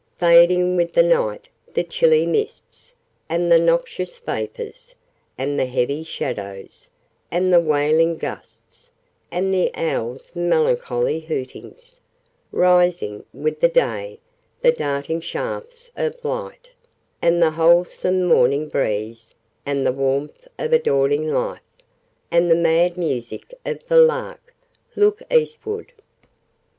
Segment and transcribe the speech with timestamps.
[0.17, 2.95] "Fading, with the Night, the chilly mists,
[3.29, 4.95] and the noxious vapours,
[5.37, 6.89] and the heavy shadows,
[7.29, 8.89] and the wailing gusts,
[9.29, 12.01] and the owl's melancholy hootings:
[12.51, 14.19] rising, with the Day,
[14.63, 16.71] the darting shafts of light,
[17.21, 19.35] and the wholesome morning breeze,
[19.67, 21.61] and the warmth of a dawning life,
[22.31, 24.55] and the mad music of the lark!
[24.95, 25.93] Look Eastward!